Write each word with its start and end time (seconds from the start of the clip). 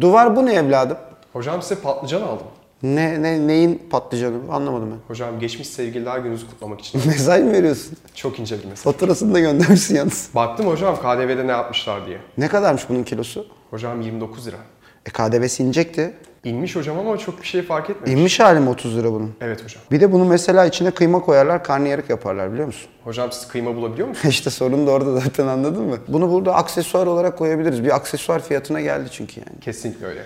Duvar 0.00 0.36
bu 0.36 0.46
ne 0.46 0.54
evladım? 0.54 0.96
Hocam 1.32 1.62
size 1.62 1.74
patlıcan 1.80 2.22
aldım. 2.22 2.46
Ne, 2.82 3.22
ne 3.22 3.46
neyin 3.46 3.82
patlıcanı? 3.90 4.36
Anlamadım 4.52 4.90
ben. 4.90 4.98
Hocam 5.08 5.38
geçmiş 5.40 5.68
sevgililer 5.68 6.18
gününüzü 6.18 6.46
kutlamak 6.50 6.80
için. 6.80 7.00
Mesaj 7.06 7.42
mı 7.42 7.52
veriyorsun? 7.52 7.96
Çok 8.14 8.38
ince 8.40 8.58
bir 8.58 8.64
mesaj. 8.64 8.84
Faturasını 8.84 9.34
da 9.34 9.40
göndermişsin 9.40 9.96
yalnız. 9.96 10.30
Baktım 10.34 10.66
hocam 10.66 10.96
KDV'de 10.96 11.46
ne 11.46 11.50
yapmışlar 11.50 12.06
diye. 12.06 12.18
Ne 12.38 12.48
kadarmış 12.48 12.88
bunun 12.88 13.02
kilosu? 13.02 13.46
Hocam 13.70 14.00
29 14.00 14.46
lira. 14.46 14.56
E 15.06 15.10
KDV'si 15.10 15.62
inecekti. 15.62 16.14
İnmiş 16.44 16.76
hocam 16.76 16.98
ama 16.98 17.18
çok 17.18 17.42
bir 17.42 17.46
şey 17.46 17.62
fark 17.62 17.90
etmemiş. 17.90 18.20
İnmiş 18.20 18.40
hali 18.40 18.60
mi 18.60 18.68
30 18.68 18.96
lira 18.96 19.12
bunun? 19.12 19.32
Evet 19.40 19.64
hocam. 19.64 19.82
Bir 19.90 20.00
de 20.00 20.12
bunu 20.12 20.24
mesela 20.24 20.66
içine 20.66 20.90
kıyma 20.90 21.20
koyarlar, 21.20 21.64
karnıyarık 21.64 22.10
yaparlar 22.10 22.52
biliyor 22.52 22.66
musun? 22.66 22.90
Hocam 23.04 23.32
siz 23.32 23.48
kıyma 23.48 23.76
bulabiliyor 23.76 24.08
musunuz? 24.08 24.34
işte 24.34 24.50
sorun 24.50 24.86
da 24.86 24.90
orada 24.90 25.20
zaten 25.20 25.46
anladın 25.46 25.82
mı? 25.84 25.96
Bunu 26.08 26.32
burada 26.32 26.54
aksesuar 26.54 27.06
olarak 27.06 27.38
koyabiliriz. 27.38 27.84
Bir 27.84 27.96
aksesuar 27.96 28.42
fiyatına 28.42 28.80
geldi 28.80 29.08
çünkü 29.12 29.40
yani. 29.40 29.60
Kesinlikle 29.60 30.06
öyle. 30.06 30.22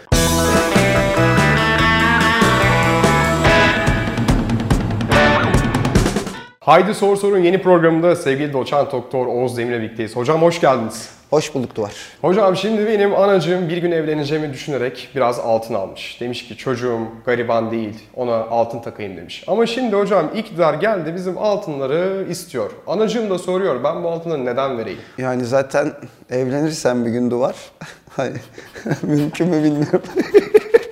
Haydi 6.69 6.95
Sor 6.95 7.17
Sorun 7.17 7.39
yeni 7.39 7.63
programında 7.63 8.17
sevgili 8.17 8.53
doçent 8.53 8.93
doktor 8.93 9.27
Oğuz 9.27 9.57
Demir'le 9.57 9.81
birlikteyiz. 9.81 10.17
Hocam 10.17 10.43
hoş 10.43 10.61
geldiniz. 10.61 11.11
Hoş 11.31 11.55
bulduk 11.55 11.77
Duvar. 11.77 11.93
Hocam 12.21 12.57
şimdi 12.57 12.87
benim 12.87 13.15
anacığım 13.15 13.69
bir 13.69 13.77
gün 13.77 13.93
evleneceğimi 13.93 14.53
düşünerek 14.53 15.09
biraz 15.15 15.39
altın 15.39 15.75
almış. 15.75 16.21
Demiş 16.21 16.49
ki 16.49 16.57
çocuğum 16.57 17.01
gariban 17.27 17.71
değil 17.71 17.95
ona 18.15 18.35
altın 18.35 18.81
takayım 18.81 19.17
demiş. 19.17 19.45
Ama 19.47 19.67
şimdi 19.67 19.97
hocam 19.97 20.31
iktidar 20.37 20.75
geldi 20.75 21.13
bizim 21.15 21.39
altınları 21.39 22.27
istiyor. 22.31 22.71
Anacığım 22.87 23.31
da 23.31 23.39
soruyor 23.39 23.85
ben 23.85 24.05
bu 24.05 24.09
altınları 24.09 24.45
neden 24.45 24.79
vereyim? 24.79 25.01
Yani 25.19 25.45
zaten 25.45 25.93
evlenirsen 26.31 27.07
bir 27.07 27.11
gün 27.11 27.31
Duvar. 27.31 27.55
Hani 28.17 28.37
mümkün 29.03 29.49
mü 29.49 29.65
bilmiyorum. 29.65 30.03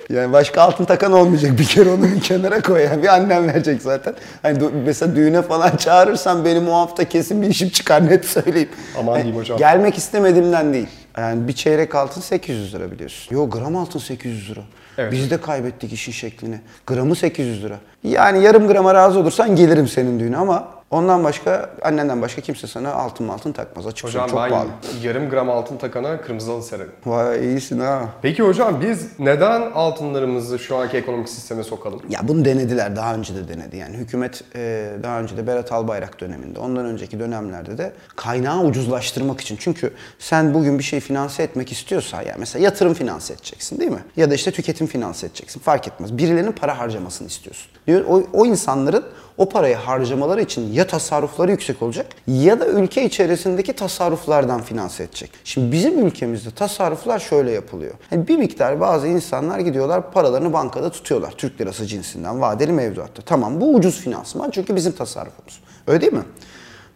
Yani 0.09 0.33
başka 0.33 0.61
altın 0.61 0.85
takan 0.85 1.11
olmayacak 1.11 1.59
bir 1.59 1.65
kere 1.65 1.89
onu 1.89 2.03
bir 2.03 2.21
kenara 2.21 2.61
koy. 2.61 2.83
Yani 2.83 3.03
bir 3.03 3.07
annem 3.07 3.47
verecek 3.47 3.81
zaten. 3.81 4.13
Hani 4.41 4.59
mesela 4.85 5.15
düğüne 5.15 5.41
falan 5.41 5.75
çağırırsan 5.75 6.45
benim 6.45 6.67
o 6.69 6.73
hafta 6.73 7.09
kesin 7.09 7.41
bir 7.41 7.47
işim 7.47 7.69
çıkar 7.69 8.07
net 8.07 8.25
söyleyeyim. 8.25 8.69
Aman 8.99 9.11
Hani 9.13 9.23
diyeyim 9.23 9.41
hocam. 9.41 9.57
Gelmek 9.57 9.97
istemediğimden 9.97 10.73
değil. 10.73 10.87
Yani 11.17 11.47
bir 11.47 11.53
çeyrek 11.53 11.95
altın 11.95 12.21
800 12.21 12.73
lira 12.75 12.91
biliyorsun. 12.91 13.35
Yok 13.35 13.53
gram 13.53 13.75
altın 13.75 13.99
800 13.99 14.49
lira. 14.51 14.61
Evet. 14.97 15.11
Biz 15.11 15.31
de 15.31 15.41
kaybettik 15.41 15.93
işin 15.93 16.11
şeklini. 16.11 16.59
Gramı 16.87 17.15
800 17.15 17.63
lira. 17.63 17.75
Yani 18.03 18.43
yarım 18.43 18.67
grama 18.67 18.93
razı 18.93 19.19
olursan 19.19 19.55
gelirim 19.55 19.87
senin 19.87 20.19
düğüne 20.19 20.37
ama 20.37 20.67
ondan 20.91 21.23
başka, 21.23 21.69
annenden 21.81 22.21
başka 22.21 22.41
kimse 22.41 22.67
sana 22.67 22.93
altın 22.93 23.27
altın 23.27 23.51
takmaz. 23.51 23.87
Açık 23.87 24.07
Hocam 24.07 24.29
çok 24.29 24.39
ben 24.39 24.49
pahalı. 24.49 24.69
yarım 25.03 25.29
gram 25.29 25.49
altın 25.49 25.77
takana 25.77 26.21
kırmızı 26.21 26.51
halı 26.51 26.63
sererim. 26.63 26.91
Vay 27.05 27.45
iyisin 27.45 27.79
ha. 27.79 28.09
Peki 28.21 28.43
hocam 28.43 28.81
biz 28.81 29.19
neden 29.19 29.71
altınlarımızı 29.71 30.59
şu 30.59 30.77
anki 30.77 30.97
ekonomik 30.97 31.29
sisteme 31.29 31.63
sokalım? 31.63 32.01
Ya 32.09 32.19
bunu 32.23 32.45
denediler, 32.45 32.95
daha 32.95 33.15
önce 33.15 33.35
de 33.35 33.47
denedi. 33.47 33.77
Yani 33.77 33.97
hükümet 33.97 34.43
e, 34.55 34.91
daha 35.03 35.19
önce 35.19 35.37
de 35.37 35.47
Berat 35.47 35.71
Albayrak 35.71 36.19
döneminde, 36.21 36.59
ondan 36.59 36.85
önceki 36.85 37.19
dönemlerde 37.19 37.77
de 37.77 37.93
kaynağı 38.15 38.63
ucuzlaştırmak 38.63 39.41
için. 39.41 39.57
Çünkü 39.59 39.93
sen 40.19 40.53
bugün 40.53 40.79
bir 40.79 40.83
şey 40.83 40.99
finanse 40.99 41.43
etmek 41.43 41.71
istiyorsan, 41.71 42.21
yani 42.21 42.35
mesela 42.39 42.65
yatırım 42.65 42.93
finanse 42.93 43.33
edeceksin 43.33 43.79
değil 43.79 43.91
mi? 43.91 44.03
Ya 44.17 44.31
da 44.31 44.35
işte 44.35 44.51
tüketim 44.51 44.87
finanse 44.87 45.27
edeceksin, 45.27 45.59
fark 45.59 45.87
etmez. 45.87 46.17
Birilerinin 46.17 46.51
para 46.51 46.79
harcamasını 46.79 47.27
istiyorsun. 47.27 47.71
Diyor, 47.87 48.05
o, 48.07 48.23
o 48.33 48.45
insanların 48.45 49.03
o 49.37 49.49
parayı 49.49 49.75
harcamaları 49.75 50.41
için 50.41 50.73
ya 50.73 50.87
tasarrufları 50.87 51.51
yüksek 51.51 51.81
olacak 51.81 52.05
ya 52.27 52.59
da 52.59 52.67
ülke 52.67 53.05
içerisindeki 53.05 53.73
tasarruflardan 53.73 54.61
finanse 54.61 55.03
edecek. 55.03 55.31
Şimdi 55.43 55.71
bizim 55.71 56.05
ülkemizde 56.07 56.51
tasarruflar 56.51 57.19
şöyle 57.19 57.51
yapılıyor. 57.51 57.93
Yani 58.11 58.27
bir 58.27 58.37
miktar 58.37 58.79
bazı 58.79 59.07
insanlar 59.07 59.59
gidiyorlar 59.59 60.11
paralarını 60.11 60.53
bankada 60.53 60.89
tutuyorlar. 60.89 61.31
Türk 61.31 61.61
lirası 61.61 61.85
cinsinden 61.85 62.41
vadeli 62.41 62.71
mevduatta. 62.71 63.21
Tamam 63.21 63.61
bu 63.61 63.75
ucuz 63.75 63.99
finansman 63.99 64.51
çünkü 64.51 64.75
bizim 64.75 64.91
tasarrufumuz. 64.91 65.61
Öyle 65.87 66.01
değil 66.01 66.13
mi? 66.13 66.23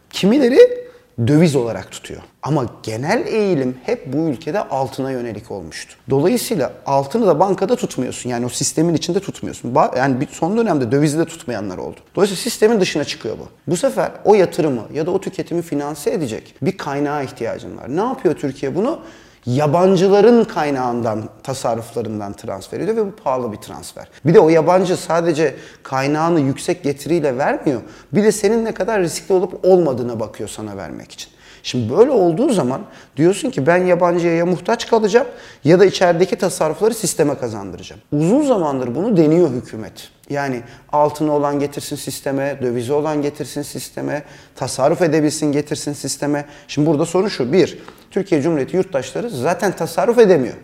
Kimileri 0.10 0.91
döviz 1.28 1.56
olarak 1.56 1.92
tutuyor. 1.92 2.22
Ama 2.44 2.66
genel 2.84 3.28
eğilim 3.28 3.78
hep 3.84 4.14
bu 4.14 4.18
ülkede 4.18 4.60
altına 4.60 5.12
yönelik 5.12 5.52
olmuştu. 5.52 5.96
Dolayısıyla 6.10 6.74
altını 6.86 7.28
da 7.28 7.40
bankada 7.40 7.76
tutmuyorsun. 7.76 8.30
Yani 8.30 8.46
o 8.46 8.50
sistemin 8.50 8.94
içinde 8.94 9.20
tutmuyorsun. 9.20 9.76
Yani 9.98 10.28
son 10.32 10.58
dönemde 10.58 10.92
dövizi 10.92 11.20
de 11.20 11.26
tutmayanlar 11.26 11.78
oldu. 11.78 12.00
Dolayısıyla 12.16 12.42
sistemin 12.42 12.80
dışına 12.80 13.04
çıkıyor 13.04 13.38
bu. 13.40 13.48
Bu 13.68 13.78
sefer 13.78 14.12
o 14.26 14.36
yatırımı 14.36 14.82
ya 14.94 15.06
da 15.06 15.12
o 15.12 15.22
tüketimi 15.22 15.62
finanse 15.62 16.12
edecek 16.12 16.56
bir 16.62 16.78
kaynağa 16.78 17.22
ihtiyacın 17.22 17.78
var. 17.78 17.86
Ne 17.96 18.02
yapıyor 18.02 18.36
Türkiye 18.36 18.76
bunu? 18.76 19.00
Yabancıların 19.46 20.44
kaynağından, 20.44 21.30
tasarruflarından 21.44 22.34
transfer 22.34 22.80
ediyor 22.80 22.98
ve 22.98 23.06
bu 23.06 23.16
pahalı 23.16 23.52
bir 23.52 23.58
transfer. 23.58 24.08
Bir 24.26 24.34
de 24.34 24.40
o 24.40 24.50
yabancı 24.50 24.98
sadece 24.98 25.56
kaynağını 25.84 26.40
yüksek 26.40 26.84
getiriyle 26.84 27.38
vermiyor. 27.38 27.82
Bir 28.14 28.24
de 28.24 28.32
senin 28.32 28.66
ne 28.66 28.74
kadar 28.74 29.02
riskli 29.02 29.34
olup 29.34 29.66
olmadığına 29.66 30.20
bakıyor 30.20 30.50
sana 30.50 30.78
vermek 30.78 31.12
için. 31.12 31.32
Şimdi 31.64 31.94
böyle 31.98 32.12
olduğu 32.12 32.54
zaman 32.54 32.82
diyorsun 33.18 33.50
ki 33.50 33.68
ben 33.68 33.86
yabancıya 33.86 34.36
ya 34.36 34.46
muhtaç 34.46 34.88
kalacağım 34.88 35.28
ya 35.64 35.80
da 35.80 35.86
içerideki 35.86 36.36
tasarrufları 36.36 36.94
sisteme 36.94 37.38
kazandıracağım. 37.38 38.02
Uzun 38.12 38.42
zamandır 38.42 38.96
bunu 38.96 39.18
deniyor 39.18 39.50
hükümet. 39.50 40.10
Yani 40.30 40.62
altını 40.92 41.32
olan 41.34 41.60
getirsin 41.60 41.96
sisteme, 41.96 42.60
dövizi 42.62 42.94
olan 42.94 43.22
getirsin 43.22 43.62
sisteme, 43.62 44.24
tasarruf 44.56 45.02
edebilsin 45.02 45.52
getirsin 45.52 45.94
sisteme. 45.94 46.46
Şimdi 46.68 46.88
burada 46.88 47.06
sorun 47.06 47.28
şu. 47.28 47.54
Bir, 47.54 47.80
Türkiye 48.12 48.42
Cumhuriyeti 48.42 48.76
yurttaşları 48.76 49.30
zaten 49.30 49.72
tasarruf 49.72 50.18
edemiyor. 50.20 50.56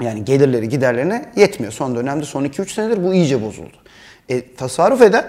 Yani 0.00 0.24
gelirleri 0.24 0.68
giderlerine 0.68 1.32
yetmiyor. 1.36 1.72
Son 1.72 1.96
dönemde 1.96 2.24
son 2.24 2.44
2-3 2.44 2.72
senedir 2.72 3.04
bu 3.04 3.14
iyice 3.14 3.42
bozuldu. 3.42 3.76
E, 4.28 4.54
tasarruf 4.54 5.02
eden 5.02 5.26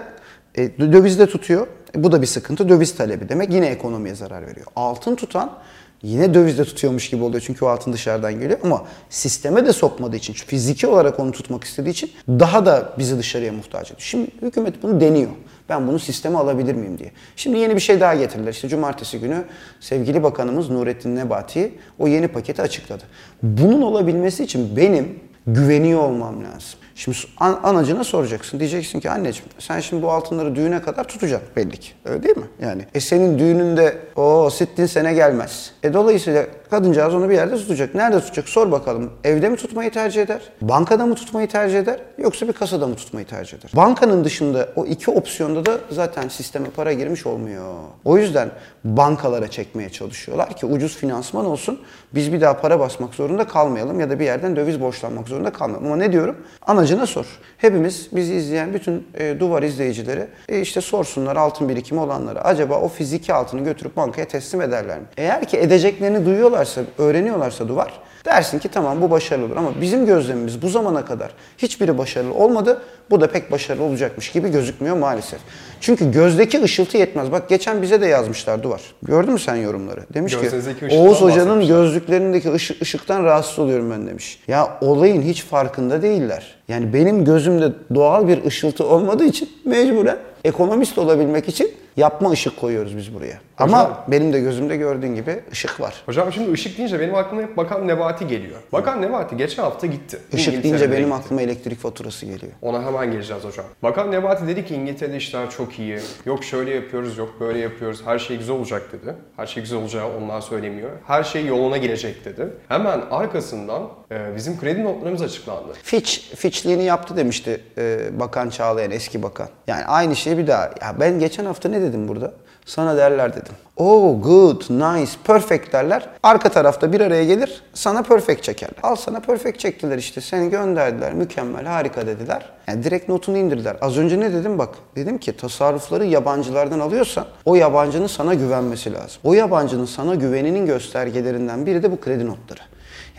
e, 0.54 0.64
dö- 0.64 0.92
dövizde 0.92 1.26
tutuyor. 1.26 1.66
E, 1.96 2.04
bu 2.04 2.12
da 2.12 2.22
bir 2.22 2.26
sıkıntı. 2.26 2.68
Döviz 2.68 2.94
talebi 2.94 3.28
demek 3.28 3.52
yine 3.52 3.66
ekonomiye 3.66 4.14
zarar 4.14 4.46
veriyor. 4.46 4.66
Altın 4.76 5.14
tutan 5.14 5.58
yine 6.02 6.34
dövizde 6.34 6.64
tutuyormuş 6.64 7.10
gibi 7.10 7.24
oluyor 7.24 7.42
çünkü 7.46 7.64
o 7.64 7.68
altın 7.68 7.92
dışarıdan 7.92 8.32
geliyor 8.32 8.58
ama 8.64 8.84
sisteme 9.10 9.66
de 9.66 9.72
sokmadığı 9.72 10.16
için, 10.16 10.32
fiziki 10.32 10.86
olarak 10.86 11.20
onu 11.20 11.32
tutmak 11.32 11.64
istediği 11.64 11.90
için 11.90 12.10
daha 12.28 12.66
da 12.66 12.92
bizi 12.98 13.18
dışarıya 13.18 13.52
muhtaç 13.52 13.86
ediyor. 13.86 14.00
Şimdi 14.00 14.30
hükümet 14.42 14.82
bunu 14.82 15.00
deniyor. 15.00 15.30
Ben 15.68 15.88
bunu 15.88 15.98
sisteme 15.98 16.38
alabilir 16.38 16.74
miyim 16.74 16.98
diye. 16.98 17.12
Şimdi 17.36 17.58
yeni 17.58 17.74
bir 17.74 17.80
şey 17.80 18.00
daha 18.00 18.14
getirdiler. 18.14 18.52
İşte 18.52 18.68
cumartesi 18.68 19.18
günü 19.18 19.44
sevgili 19.80 20.22
bakanımız 20.22 20.70
Nurettin 20.70 21.16
Nebati 21.16 21.72
o 21.98 22.08
yeni 22.08 22.28
paketi 22.28 22.62
açıkladı. 22.62 23.04
Bunun 23.42 23.82
olabilmesi 23.82 24.44
için 24.44 24.76
benim 24.76 25.20
güveniyor 25.46 26.00
olmam 26.00 26.44
lazım. 26.44 26.78
Şimdi 27.04 27.16
an- 27.40 27.60
anacına 27.62 28.04
soracaksın. 28.04 28.60
Diyeceksin 28.60 29.00
ki 29.00 29.10
anneciğim 29.10 29.50
sen 29.58 29.80
şimdi 29.80 30.02
bu 30.02 30.10
altınları 30.10 30.54
düğüne 30.56 30.82
kadar 30.82 31.04
tutacaksın 31.04 31.48
belli 31.56 31.76
ki. 31.76 31.92
Öyle 32.04 32.22
değil 32.22 32.36
mi? 32.36 32.46
Yani 32.62 32.86
e 32.94 33.00
senin 33.00 33.38
düğününde 33.38 33.98
o 34.16 34.50
sittin 34.50 34.86
sene 34.86 35.14
gelmez. 35.14 35.72
E 35.82 35.94
dolayısıyla 35.94 36.46
kadıncağız 36.72 37.14
onu 37.14 37.30
bir 37.30 37.34
yerde 37.34 37.56
tutacak. 37.56 37.94
Nerede 37.94 38.20
tutacak? 38.20 38.48
Sor 38.48 38.72
bakalım. 38.72 39.10
Evde 39.24 39.48
mi 39.48 39.56
tutmayı 39.56 39.90
tercih 39.90 40.22
eder? 40.22 40.40
Bankada 40.60 41.06
mı 41.06 41.14
tutmayı 41.14 41.48
tercih 41.48 41.78
eder? 41.78 42.00
Yoksa 42.18 42.48
bir 42.48 42.52
kasada 42.52 42.86
mı 42.86 42.94
tutmayı 42.94 43.26
tercih 43.26 43.58
eder? 43.58 43.70
Bankanın 43.76 44.24
dışında 44.24 44.68
o 44.76 44.86
iki 44.86 45.10
opsiyonda 45.10 45.66
da 45.66 45.78
zaten 45.90 46.28
sisteme 46.28 46.70
para 46.76 46.92
girmiş 46.92 47.26
olmuyor. 47.26 47.74
O 48.04 48.18
yüzden 48.18 48.50
bankalara 48.84 49.48
çekmeye 49.48 49.90
çalışıyorlar 49.90 50.56
ki 50.56 50.66
ucuz 50.66 50.96
finansman 50.96 51.46
olsun. 51.46 51.80
Biz 52.14 52.32
bir 52.32 52.40
daha 52.40 52.60
para 52.60 52.80
basmak 52.80 53.14
zorunda 53.14 53.46
kalmayalım 53.46 54.00
ya 54.00 54.10
da 54.10 54.20
bir 54.20 54.24
yerden 54.24 54.56
döviz 54.56 54.80
borçlanmak 54.80 55.28
zorunda 55.28 55.52
kalmayalım. 55.52 55.86
Ama 55.86 55.96
ne 55.96 56.12
diyorum? 56.12 56.36
Anacına 56.66 57.06
sor. 57.06 57.26
Hepimiz 57.58 58.08
bizi 58.12 58.34
izleyen 58.34 58.74
bütün 58.74 59.06
e, 59.14 59.40
duvar 59.40 59.62
izleyicileri 59.62 60.26
e, 60.48 60.60
işte 60.60 60.80
sorsunlar 60.80 61.36
altın 61.36 61.68
birikimi 61.68 62.00
olanları. 62.00 62.44
Acaba 62.44 62.80
o 62.80 62.88
fiziki 62.88 63.34
altını 63.34 63.64
götürüp 63.64 63.96
bankaya 63.96 64.28
teslim 64.28 64.62
ederler 64.62 64.98
mi? 64.98 65.04
Eğer 65.16 65.44
ki 65.44 65.58
edeceklerini 65.58 66.26
duyuyorlarsa, 66.26 66.61
öğreniyorlarsa 66.98 67.68
duvar 67.68 67.92
dersin 68.24 68.58
ki 68.58 68.68
tamam 68.68 69.02
bu 69.02 69.10
başarılı 69.10 69.46
olur. 69.46 69.56
Ama 69.56 69.80
bizim 69.80 70.06
gözlemimiz 70.06 70.62
bu 70.62 70.68
zamana 70.68 71.04
kadar 71.04 71.30
hiçbiri 71.58 71.98
başarılı 71.98 72.34
olmadı. 72.34 72.82
Bu 73.10 73.20
da 73.20 73.30
pek 73.30 73.52
başarılı 73.52 73.84
olacakmış 73.84 74.32
gibi 74.32 74.48
gözükmüyor 74.48 74.96
maalesef. 74.96 75.40
Çünkü 75.80 76.10
gözdeki 76.10 76.62
ışıltı 76.62 76.96
yetmez. 76.96 77.32
Bak 77.32 77.48
geçen 77.48 77.82
bize 77.82 78.00
de 78.00 78.06
yazmışlar 78.06 78.62
duvar. 78.62 78.80
Gördün 79.02 79.32
mü 79.32 79.38
sen 79.38 79.56
yorumları? 79.56 80.00
Demiş 80.14 80.32
Gözlerinizdeki 80.32 80.88
ki 80.88 80.96
Oğuz 80.96 81.20
Hoca'nın 81.20 81.66
gözlüklerindeki 81.66 82.52
ışık, 82.52 82.82
ışıktan 82.82 83.24
rahatsız 83.24 83.58
oluyorum 83.58 83.90
ben 83.90 84.06
demiş. 84.06 84.40
Ya 84.48 84.78
olayın 84.80 85.22
hiç 85.22 85.44
farkında 85.44 86.02
değiller. 86.02 86.54
Yani 86.68 86.94
benim 86.94 87.24
gözümde 87.24 87.72
doğal 87.94 88.28
bir 88.28 88.44
ışıltı 88.44 88.86
olmadığı 88.86 89.24
için 89.24 89.50
mecburen 89.64 90.18
ekonomist 90.44 90.98
olabilmek 90.98 91.48
için 91.48 91.70
Yapma 91.96 92.30
ışık 92.30 92.60
koyuyoruz 92.60 92.96
biz 92.96 93.14
buraya. 93.14 93.40
Ama 93.58 93.78
Hocam- 93.78 94.04
benim 94.08 94.32
de 94.32 94.40
gözümde 94.40 94.76
gördüğün 94.76 95.14
gibi 95.14 95.40
ışık 95.52 95.80
var. 95.80 96.02
Hocam 96.06 96.32
şimdi 96.32 96.52
ışık 96.52 96.78
deyince 96.78 97.00
benim 97.00 97.14
aklıma 97.14 97.42
hep 97.42 97.56
Bakan 97.56 97.88
Nebati 97.88 98.26
geliyor. 98.26 98.56
Bakan 98.72 99.02
Nebati 99.02 99.36
geçen 99.36 99.62
hafta 99.62 99.86
gitti. 99.86 100.18
Işık 100.32 100.62
deyince 100.64 100.92
benim 100.92 101.04
gitti. 101.04 101.14
aklıma 101.14 101.42
elektrik 101.42 101.78
faturası 101.80 102.26
geliyor. 102.26 102.52
Ona 102.62 102.82
hemen 102.86 103.12
geleceğiz 103.12 103.44
hocam. 103.44 103.64
Bakan 103.82 104.10
Nebati 104.10 104.46
dedi 104.48 104.64
ki 104.66 104.74
İngiltere'de 104.74 105.16
işler 105.16 105.50
çok 105.50 105.78
iyi. 105.78 105.98
Yok 106.26 106.44
şöyle 106.44 106.74
yapıyoruz, 106.74 107.18
yok 107.18 107.34
böyle 107.40 107.58
yapıyoruz. 107.58 108.02
Her 108.04 108.18
şey 108.18 108.36
güzel 108.38 108.56
olacak 108.56 108.82
dedi. 108.92 109.14
Her 109.36 109.46
şey 109.46 109.62
güzel 109.62 109.78
olacağı 109.78 110.16
ondan 110.16 110.40
söylemiyor. 110.40 110.90
Her 111.06 111.24
şey 111.24 111.46
yoluna 111.46 111.76
girecek 111.76 112.24
dedi. 112.24 112.48
Hemen 112.68 113.00
arkasından 113.10 113.82
e, 114.12 114.36
bizim 114.36 114.60
kredi 114.60 114.84
notlarımız 114.84 115.22
açıklandı. 115.22 115.72
Fitch, 115.82 116.10
Fitch'liğini 116.36 116.84
yaptı 116.84 117.16
demişti 117.16 117.60
e, 117.78 117.98
Bakan 118.20 118.50
Çağlayan, 118.50 118.90
eski 118.90 119.22
bakan. 119.22 119.48
Yani 119.66 119.84
aynı 119.84 120.16
şeyi 120.16 120.38
bir 120.38 120.46
daha. 120.46 120.62
Ya 120.64 120.94
ben 121.00 121.18
geçen 121.18 121.44
hafta 121.44 121.68
ne 121.68 121.81
dedim 121.82 122.08
burada? 122.08 122.32
Sana 122.66 122.96
derler 122.96 123.32
dedim. 123.32 123.52
Oh, 123.76 124.22
good, 124.22 124.62
nice, 124.70 125.12
perfect 125.24 125.72
derler. 125.72 126.08
Arka 126.22 126.48
tarafta 126.48 126.92
bir 126.92 127.00
araya 127.00 127.24
gelir, 127.24 127.62
sana 127.74 128.02
perfect 128.02 128.42
çekerler. 128.42 128.76
Al 128.82 128.96
sana 128.96 129.20
perfect 129.20 129.58
çektiler 129.58 129.98
işte. 129.98 130.20
Seni 130.20 130.50
gönderdiler, 130.50 131.14
mükemmel, 131.14 131.64
harika 131.64 132.06
dediler. 132.06 132.50
Yani 132.68 132.84
direkt 132.84 133.08
notunu 133.08 133.38
indirdiler. 133.38 133.76
Az 133.80 133.98
önce 133.98 134.20
ne 134.20 134.32
dedim 134.32 134.58
bak? 134.58 134.74
Dedim 134.96 135.18
ki 135.18 135.36
tasarrufları 135.36 136.06
yabancılardan 136.06 136.80
alıyorsan 136.80 137.26
o 137.44 137.54
yabancının 137.54 138.06
sana 138.06 138.34
güvenmesi 138.34 138.92
lazım. 138.92 139.20
O 139.24 139.34
yabancının 139.34 139.86
sana 139.86 140.14
güveninin 140.14 140.66
göstergelerinden 140.66 141.66
biri 141.66 141.82
de 141.82 141.92
bu 141.92 142.00
kredi 142.00 142.26
notları. 142.26 142.60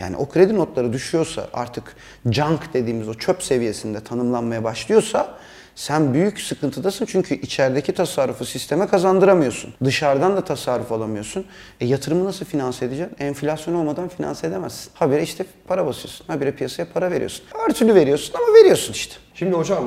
Yani 0.00 0.16
o 0.16 0.28
kredi 0.28 0.54
notları 0.54 0.92
düşüyorsa 0.92 1.46
artık 1.52 1.96
junk 2.30 2.74
dediğimiz 2.74 3.08
o 3.08 3.14
çöp 3.14 3.42
seviyesinde 3.42 4.00
tanımlanmaya 4.00 4.64
başlıyorsa 4.64 5.34
sen 5.74 6.14
büyük 6.14 6.40
sıkıntıdasın 6.40 7.04
çünkü 7.06 7.34
içerideki 7.34 7.92
tasarrufu 7.92 8.44
sisteme 8.44 8.86
kazandıramıyorsun. 8.86 9.74
Dışarıdan 9.84 10.36
da 10.36 10.44
tasarruf 10.44 10.92
alamıyorsun. 10.92 11.44
E 11.80 11.86
yatırımı 11.86 12.24
nasıl 12.24 12.46
finanse 12.46 12.84
edeceksin? 12.84 13.16
Enflasyon 13.18 13.74
olmadan 13.74 14.08
finanse 14.08 14.46
edemezsin. 14.46 14.90
Habire 14.94 15.22
işte 15.22 15.44
para 15.66 15.86
basıyorsun. 15.86 16.26
Habire 16.26 16.52
piyasaya 16.52 16.86
para 16.92 17.10
veriyorsun. 17.10 17.44
Her 17.66 17.74
türlü 17.74 17.94
veriyorsun 17.94 18.34
ama 18.34 18.54
veriyorsun 18.54 18.92
işte. 18.92 19.14
Şimdi 19.34 19.56
hocam 19.56 19.84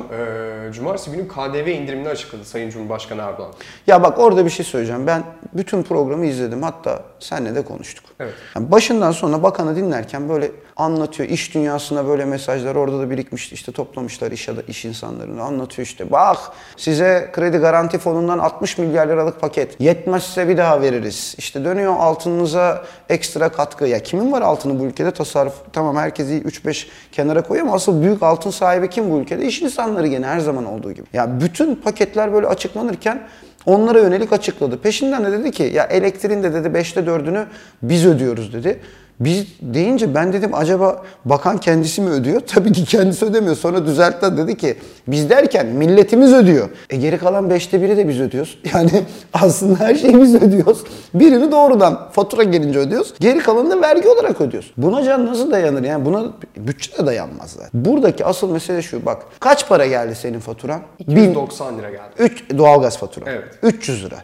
e, 0.68 0.72
cumartesi 0.72 1.10
günü 1.10 1.28
KDV 1.28 1.68
indirimini 1.68 2.08
açıkladı 2.08 2.44
Sayın 2.44 2.70
Cumhurbaşkanı 2.70 3.22
Erdoğan. 3.22 3.52
Ya 3.86 4.02
bak 4.02 4.18
orada 4.18 4.44
bir 4.44 4.50
şey 4.50 4.64
söyleyeceğim. 4.66 5.06
Ben 5.06 5.22
bütün 5.54 5.82
programı 5.82 6.26
izledim. 6.26 6.62
Hatta 6.62 7.02
seninle 7.20 7.54
de 7.54 7.64
konuştuk. 7.64 8.04
Evet. 8.20 8.34
Yani 8.56 8.70
başından 8.70 9.12
sonuna 9.12 9.42
bakanı 9.42 9.76
dinlerken 9.76 10.28
böyle 10.28 10.50
anlatıyor. 10.76 11.28
iş 11.28 11.54
dünyasına 11.54 12.06
böyle 12.06 12.24
mesajlar 12.24 12.74
orada 12.74 12.98
da 12.98 13.10
birikmişti. 13.10 13.54
işte 13.54 13.72
toplamışlar 13.72 14.32
iş, 14.32 14.48
iş 14.68 14.84
insanlarını 14.84 15.42
anlatıyor 15.42 15.86
işte. 15.86 16.10
Bak 16.10 16.38
size 16.76 17.30
kredi 17.32 17.58
garanti 17.58 17.98
fonundan 17.98 18.38
60 18.38 18.78
milyar 18.78 19.06
liralık 19.08 19.40
paket. 19.40 19.80
Yetmezse 19.80 20.48
bir 20.48 20.56
daha 20.56 20.80
veririz. 20.80 21.34
İşte 21.38 21.64
dönüyor 21.64 21.94
altınınıza 21.98 22.84
ekstra 23.08 23.48
katkı. 23.48 23.86
Ya 23.86 23.98
kimin 23.98 24.32
var 24.32 24.42
altını 24.42 24.80
bu 24.80 24.84
ülkede? 24.84 25.10
Tasarruf. 25.10 25.54
Tamam 25.72 25.96
herkesi 25.96 26.42
3-5 26.42 26.86
kenara 27.12 27.42
koyuyor 27.42 27.66
ama 27.66 27.76
asıl 27.76 28.02
büyük 28.02 28.22
altın 28.22 28.50
sahibi 28.50 28.90
kim 28.90 29.10
bu 29.10 29.18
ülkede? 29.18 29.37
İş 29.44 29.62
insanları 29.62 30.06
gene 30.06 30.26
her 30.26 30.38
zaman 30.38 30.64
olduğu 30.64 30.92
gibi. 30.92 31.06
Ya 31.12 31.40
bütün 31.40 31.74
paketler 31.74 32.32
böyle 32.32 32.46
açıklanırken 32.46 33.22
Onlara 33.66 34.00
yönelik 34.00 34.32
açıkladı. 34.32 34.78
Peşinden 34.78 35.24
de 35.24 35.32
dedi 35.32 35.50
ki 35.50 35.62
ya 35.62 35.84
elektriğin 35.84 36.42
de 36.42 36.54
dedi 36.54 36.68
5'te 36.68 37.00
4'ünü 37.00 37.44
biz 37.82 38.06
ödüyoruz 38.06 38.52
dedi. 38.52 38.80
Biz 39.20 39.46
deyince 39.62 40.14
ben 40.14 40.32
dedim 40.32 40.54
acaba 40.54 41.02
bakan 41.24 41.58
kendisi 41.58 42.00
mi 42.02 42.10
ödüyor? 42.10 42.40
Tabii 42.46 42.72
ki 42.72 42.84
kendisi 42.84 43.24
ödemiyor. 43.24 43.56
Sonra 43.56 43.86
düzeltti 43.86 44.36
dedi 44.36 44.56
ki 44.56 44.76
biz 45.08 45.30
derken 45.30 45.66
milletimiz 45.66 46.32
ödüyor. 46.32 46.68
E 46.90 46.96
geri 46.96 47.18
kalan 47.18 47.48
5'te 47.50 47.82
biri 47.82 47.96
de 47.96 48.08
biz 48.08 48.20
ödüyoruz. 48.20 48.58
Yani 48.74 48.90
aslında 49.32 49.80
her 49.80 49.94
şeyi 49.94 50.22
biz 50.22 50.34
ödüyoruz. 50.34 50.84
Birini 51.14 51.52
doğrudan 51.52 52.08
fatura 52.12 52.42
gelince 52.42 52.78
ödüyoruz. 52.78 53.14
Geri 53.20 53.38
kalanını 53.38 53.82
vergi 53.82 54.08
olarak 54.08 54.40
ödüyoruz. 54.40 54.72
Buna 54.76 55.04
can 55.04 55.26
nasıl 55.26 55.50
dayanır? 55.50 55.82
Yani 55.84 56.04
buna 56.04 56.32
bütçe 56.56 56.98
de 56.98 57.06
dayanmaz 57.06 57.50
zaten. 57.50 57.70
Buradaki 57.74 58.24
asıl 58.24 58.50
mesele 58.50 58.82
şu 58.82 59.06
bak. 59.06 59.22
Kaç 59.40 59.68
para 59.68 59.86
geldi 59.86 60.14
senin 60.14 60.40
faturan? 60.40 60.80
Bin- 61.08 61.22
190 61.28 61.78
lira 61.78 61.90
geldi. 61.90 62.00
3 62.18 62.44
doğalgaz 62.58 62.98
fatura. 62.98 63.24
Evet. 63.30 63.44
300 63.62 64.04
lira. 64.04 64.16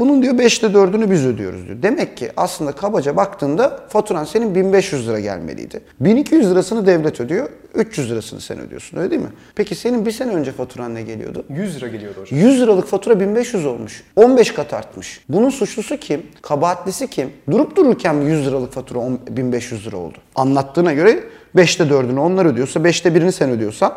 Bunun 0.00 0.22
diyor 0.22 0.34
5'te 0.34 0.66
4'ünü 0.66 1.10
biz 1.10 1.26
ödüyoruz 1.26 1.66
diyor. 1.66 1.82
Demek 1.82 2.16
ki 2.16 2.30
aslında 2.36 2.72
kabaca 2.72 3.16
baktığında 3.16 3.80
faturan 3.88 4.24
senin 4.24 4.54
1500 4.54 5.08
lira 5.08 5.20
gelmeliydi. 5.20 5.80
1200 6.00 6.50
lirasını 6.50 6.86
devlet 6.86 7.20
ödüyor, 7.20 7.48
300 7.74 8.10
lirasını 8.10 8.40
sen 8.40 8.60
ödüyorsun 8.60 8.98
öyle 8.98 9.10
değil 9.10 9.22
mi? 9.22 9.28
Peki 9.54 9.74
senin 9.74 10.06
bir 10.06 10.10
sene 10.10 10.32
önce 10.32 10.52
faturan 10.52 10.94
ne 10.94 11.02
geliyordu? 11.02 11.44
100 11.48 11.76
lira 11.76 11.88
geliyordu 11.88 12.20
hocam. 12.20 12.40
100 12.40 12.60
liralık 12.60 12.86
fatura 12.86 13.20
1500 13.20 13.66
olmuş. 13.66 14.04
15 14.16 14.54
kat 14.54 14.74
artmış. 14.74 15.20
Bunun 15.28 15.50
suçlusu 15.50 15.96
kim? 15.96 16.22
Kabahatlisi 16.42 17.10
kim? 17.10 17.30
Durup 17.50 17.76
dururken 17.76 18.14
100 18.14 18.46
liralık 18.46 18.72
fatura 18.72 18.98
10 18.98 19.20
1500 19.30 19.86
lira 19.86 19.96
oldu. 19.96 20.18
Anlattığına 20.34 20.92
göre 20.92 21.24
5'te 21.56 21.84
4'ünü 21.84 22.18
onlar 22.18 22.46
ödüyorsa 22.46 22.80
5'te 22.80 23.08
1'ini 23.08 23.32
sen 23.32 23.50
ödüyorsan 23.50 23.94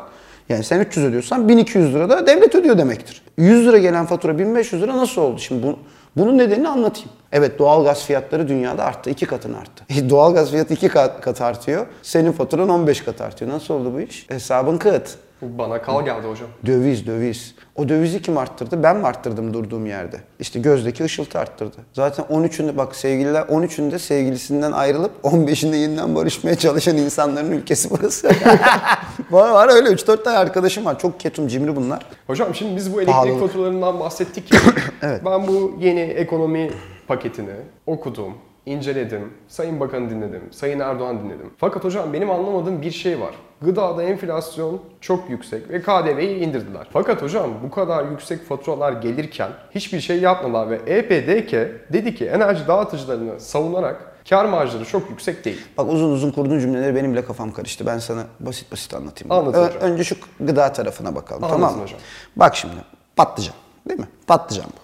yani 0.49 0.63
sen 0.63 0.79
300 0.79 1.05
ödüyorsan 1.05 1.49
1200 1.49 1.93
lira 1.93 2.09
da 2.09 2.27
devlet 2.27 2.55
ödüyor 2.55 2.77
demektir. 2.77 3.21
100 3.37 3.67
lira 3.67 3.77
gelen 3.77 4.05
fatura 4.05 4.39
1500 4.39 4.81
lira 4.81 4.97
nasıl 4.97 5.21
oldu? 5.21 5.39
Şimdi 5.39 5.67
bu, 5.67 5.79
bunun 6.17 6.37
nedenini 6.37 6.67
anlatayım. 6.67 7.09
Evet 7.31 7.59
doğalgaz 7.59 8.05
fiyatları 8.05 8.47
dünyada 8.47 8.83
arttı. 8.83 9.09
iki 9.09 9.25
katını 9.25 9.57
arttı. 9.57 9.83
E, 9.97 10.09
doğalgaz 10.09 10.51
fiyatı 10.51 10.73
iki 10.73 10.87
kat, 10.89 11.21
kat 11.21 11.41
artıyor. 11.41 11.85
Senin 12.01 12.31
faturan 12.31 12.69
15 12.69 13.01
kat 13.01 13.21
artıyor. 13.21 13.51
Nasıl 13.51 13.73
oldu 13.73 13.93
bu 13.93 14.01
iş? 14.01 14.29
Hesabın 14.29 14.77
kıt. 14.77 15.17
Bana 15.57 15.81
kal 15.81 16.05
geldi 16.05 16.27
hocam. 16.27 16.47
Döviz, 16.65 17.07
döviz. 17.07 17.55
O 17.75 17.89
dövizi 17.89 18.21
kim 18.21 18.37
arttırdı? 18.37 18.83
Ben 18.83 18.97
mi 18.97 19.07
arttırdım 19.07 19.53
durduğum 19.53 19.85
yerde? 19.85 20.17
İşte 20.39 20.59
gözdeki 20.59 21.03
ışıltı 21.03 21.39
arttırdı. 21.39 21.77
Zaten 21.93 22.25
13'ünde 22.25 22.77
bak 22.77 22.95
sevgililer 22.95 23.41
13'ünde 23.41 23.99
sevgilisinden 23.99 24.71
ayrılıp 24.71 25.11
15'inde 25.23 25.75
yeniden 25.75 26.15
barışmaya 26.15 26.55
çalışan 26.55 26.97
insanların 26.97 27.51
ülkesi 27.51 27.89
burası. 27.89 28.27
var 29.31 29.51
var 29.51 29.69
öyle 29.73 29.89
3-4 29.89 30.23
tane 30.23 30.37
arkadaşım 30.37 30.85
var. 30.85 30.99
Çok 30.99 31.19
ketum 31.19 31.47
cimri 31.47 31.75
bunlar. 31.75 32.05
Hocam 32.27 32.55
şimdi 32.55 32.75
biz 32.75 32.93
bu 32.93 32.97
elektrik 33.01 33.13
Pahalılık. 33.15 33.39
faturalarından 33.39 33.99
bahsettik 33.99 34.53
ya. 34.53 34.59
Evet. 35.01 35.21
Ben 35.25 35.47
bu 35.47 35.75
yeni 35.79 35.99
ekonomi 36.01 36.71
paketini 37.07 37.49
okudum, 37.87 38.33
inceledim, 38.65 39.33
Sayın 39.48 39.80
Bakan'ı 39.80 40.10
dinledim, 40.10 40.42
Sayın 40.51 40.80
Erdoğan 40.80 41.19
dinledim. 41.24 41.50
Fakat 41.57 41.83
hocam 41.83 42.13
benim 42.13 42.31
anlamadığım 42.31 42.81
bir 42.81 42.92
şey 42.92 43.19
var. 43.19 43.36
Gıdada 43.62 44.04
enflasyon 44.04 44.81
çok 45.01 45.30
yüksek 45.30 45.69
ve 45.69 45.81
KDV'yi 45.81 46.38
indirdiler. 46.39 46.88
Fakat 46.94 47.21
hocam 47.21 47.50
bu 47.63 47.71
kadar 47.71 48.06
yüksek 48.12 48.45
faturalar 48.45 48.92
gelirken 48.94 49.50
hiçbir 49.75 50.00
şey 50.00 50.19
yapmadılar 50.19 50.69
ve 50.69 50.75
EPDK 50.75 51.51
dedi 51.94 52.15
ki 52.15 52.25
enerji 52.25 52.68
dağıtıcılarını 52.68 53.39
savunarak 53.39 54.13
kar 54.30 54.45
marjları 54.45 54.86
çok 54.86 55.10
yüksek 55.10 55.45
değil. 55.45 55.62
Bak 55.77 55.92
uzun 55.92 56.12
uzun 56.12 56.31
kurduğun 56.31 56.60
cümleleri 56.60 56.95
benim 56.95 57.12
bile 57.13 57.25
kafam 57.25 57.51
karıştı. 57.51 57.86
Ben 57.86 57.98
sana 57.98 58.24
basit 58.39 58.71
basit 58.71 58.94
anlatayım. 58.94 59.31
Anlat 59.31 59.56
hocam. 59.56 59.81
Önce 59.81 60.04
şu 60.04 60.15
gıda 60.39 60.74
tarafına 60.74 61.15
bakalım 61.15 61.44
Anlatın 61.44 61.62
tamam 61.62 61.75
mı? 61.77 61.83
hocam. 61.83 62.00
Bak 62.36 62.56
şimdi 62.56 62.74
patlıcan 63.15 63.56
değil 63.89 64.00
mi? 64.00 64.07
Patlıcan 64.27 64.65
bu. 64.65 64.83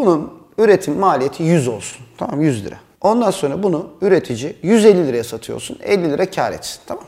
Bunun 0.00 0.32
üretim 0.58 0.98
maliyeti 0.98 1.42
100 1.42 1.68
olsun. 1.68 2.06
Tamam 2.18 2.40
100 2.40 2.64
lira. 2.64 2.76
Ondan 3.02 3.30
sonra 3.30 3.62
bunu 3.62 3.90
üretici 4.00 4.56
150 4.62 5.06
liraya 5.06 5.24
satıyorsun. 5.24 5.78
50 5.82 6.10
lira 6.12 6.30
kar 6.30 6.52
etsin. 6.52 6.80
Tamam. 6.86 7.04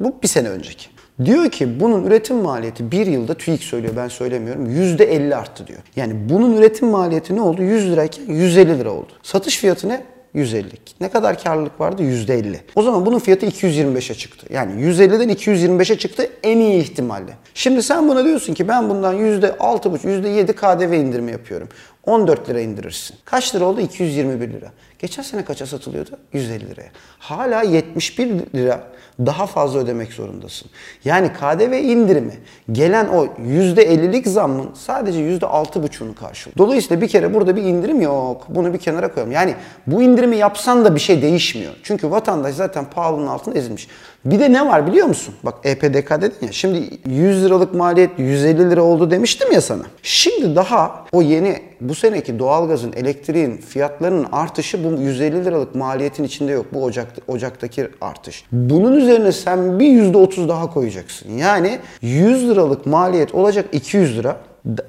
Bu 0.00 0.14
bir 0.22 0.28
sene 0.28 0.48
önceki. 0.48 0.86
Diyor 1.24 1.50
ki 1.50 1.80
bunun 1.80 2.04
üretim 2.04 2.36
maliyeti 2.36 2.90
bir 2.90 3.06
yılda 3.06 3.34
TÜİK 3.34 3.62
söylüyor 3.62 3.92
ben 3.96 4.08
söylemiyorum 4.08 4.66
%50 4.66 5.34
arttı 5.34 5.66
diyor. 5.66 5.78
Yani 5.96 6.28
bunun 6.28 6.56
üretim 6.56 6.88
maliyeti 6.88 7.36
ne 7.36 7.40
oldu? 7.40 7.62
100 7.62 7.90
lirayken 7.90 8.24
150 8.26 8.78
lira 8.78 8.90
oldu. 8.90 9.12
Satış 9.22 9.58
fiyatı 9.58 9.88
ne? 9.88 10.02
150. 10.34 10.66
Ne 11.00 11.08
kadar 11.08 11.42
karlılık 11.42 11.80
vardı? 11.80 12.02
%50. 12.02 12.56
O 12.76 12.82
zaman 12.82 13.06
bunun 13.06 13.18
fiyatı 13.18 13.46
225'e 13.46 14.14
çıktı. 14.14 14.46
Yani 14.50 14.82
150'den 14.82 15.30
225'e 15.30 15.98
çıktı 15.98 16.30
en 16.42 16.58
iyi 16.58 16.82
ihtimalle. 16.82 17.32
Şimdi 17.54 17.82
sen 17.82 18.08
buna 18.08 18.24
diyorsun 18.24 18.54
ki 18.54 18.68
ben 18.68 18.90
bundan 18.90 19.14
%6,5, 19.14 19.98
%7 19.98 20.52
KDV 20.52 20.92
indirimi 20.92 21.32
yapıyorum. 21.32 21.68
14 22.08 22.48
lira 22.48 22.60
indirirsin. 22.60 23.16
Kaç 23.24 23.54
lira 23.54 23.64
oldu? 23.64 23.80
221 23.80 24.52
lira. 24.52 24.72
Geçen 24.98 25.22
sene 25.22 25.44
kaça 25.44 25.66
satılıyordu? 25.66 26.10
150 26.32 26.70
liraya. 26.70 26.90
Hala 27.18 27.62
71 27.62 28.28
lira 28.54 28.80
daha 29.26 29.46
fazla 29.46 29.78
ödemek 29.78 30.12
zorundasın. 30.12 30.70
Yani 31.04 31.32
KDV 31.32 31.72
indirimi 31.72 32.32
gelen 32.72 33.08
o 33.08 33.26
%50'lik 33.26 34.26
zammın 34.26 34.70
sadece 34.74 35.18
%6,5'unu 35.20 36.14
karşılıyor. 36.14 36.58
Dolayısıyla 36.58 37.00
bir 37.00 37.08
kere 37.08 37.34
burada 37.34 37.56
bir 37.56 37.62
indirim 37.62 38.00
yok. 38.00 38.46
Bunu 38.48 38.72
bir 38.72 38.78
kenara 38.78 39.14
koyalım. 39.14 39.32
Yani 39.32 39.54
bu 39.86 40.02
indirimi 40.02 40.36
yapsan 40.36 40.84
da 40.84 40.94
bir 40.94 41.00
şey 41.00 41.22
değişmiyor. 41.22 41.72
Çünkü 41.82 42.10
vatandaş 42.10 42.54
zaten 42.54 42.84
pahalının 42.84 43.26
altında 43.26 43.58
ezilmiş. 43.58 43.88
Bir 44.24 44.40
de 44.40 44.52
ne 44.52 44.66
var 44.66 44.86
biliyor 44.86 45.06
musun? 45.06 45.34
Bak 45.42 45.54
EPDK 45.64 46.10
dedin 46.10 46.46
ya. 46.46 46.52
Şimdi 46.52 46.90
100 47.06 47.44
liralık 47.44 47.74
maliyet 47.74 48.10
150 48.18 48.70
lira 48.70 48.82
oldu 48.82 49.10
demiştim 49.10 49.52
ya 49.52 49.60
sana. 49.60 49.82
Şimdi 50.02 50.56
daha 50.56 51.04
o 51.12 51.22
yeni 51.22 51.67
bu 51.80 51.94
seneki 51.94 52.38
doğalgazın, 52.38 52.92
elektriğin 52.92 53.56
fiyatlarının 53.56 54.26
artışı 54.32 54.84
bu 54.84 55.00
150 55.02 55.44
liralık 55.44 55.74
maliyetin 55.74 56.24
içinde 56.24 56.52
yok. 56.52 56.66
Bu 56.72 56.84
Ocak, 56.84 57.06
Ocak'taki 57.28 57.88
artış. 58.00 58.44
Bunun 58.52 58.96
üzerine 58.96 59.32
sen 59.32 59.78
bir 59.78 59.86
%30 59.86 60.48
daha 60.48 60.70
koyacaksın. 60.70 61.32
Yani 61.38 61.78
100 62.02 62.48
liralık 62.48 62.86
maliyet 62.86 63.34
olacak 63.34 63.66
200 63.72 64.18
lira. 64.18 64.36